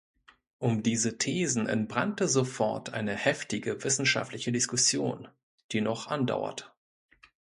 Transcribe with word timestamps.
Um 0.57 0.81
diese 0.81 1.19
Thesen 1.19 1.67
entbrannte 1.69 2.27
sofort 2.27 2.91
eine 2.91 3.15
heftige 3.15 3.83
wissenschaftliche 3.83 4.51
Diskussion, 4.51 5.27
die 5.71 5.81
noch 5.81 6.07
andauert. 6.07 6.73